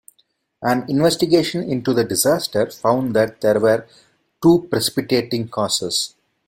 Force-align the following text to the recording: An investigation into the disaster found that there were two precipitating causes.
An 0.63 0.83
investigation 0.89 1.61
into 1.61 1.93
the 1.93 2.03
disaster 2.03 2.67
found 2.71 3.15
that 3.15 3.39
there 3.41 3.59
were 3.59 3.87
two 4.41 4.65
precipitating 4.71 5.47
causes. 5.47 6.15